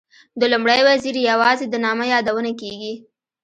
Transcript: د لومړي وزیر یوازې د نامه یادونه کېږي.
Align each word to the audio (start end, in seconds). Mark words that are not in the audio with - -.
د 0.39 0.41
لومړي 0.51 0.81
وزیر 0.87 1.15
یوازې 1.31 1.65
د 1.69 1.75
نامه 1.85 2.05
یادونه 2.13 2.51
کېږي. 2.61 2.93